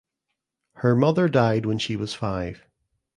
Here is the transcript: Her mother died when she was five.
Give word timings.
Her 0.77 0.95
mother 0.95 1.29
died 1.29 1.67
when 1.67 1.77
she 1.77 1.95
was 1.95 2.15
five. 2.15 2.63